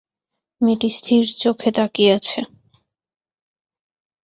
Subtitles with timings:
[0.61, 2.39] মেয়েটি স্থির চোখে তাকিয়ে আছে।